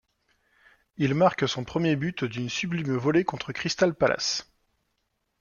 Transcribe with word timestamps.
Il 0.97 1.13
marque 1.13 1.47
son 1.47 1.63
premier 1.63 1.95
but 1.95 2.23
d'une 2.23 2.49
sublime 2.49 2.97
volée 2.97 3.23
contre 3.23 3.51
Crystal 3.51 3.93
Palace. 3.93 4.51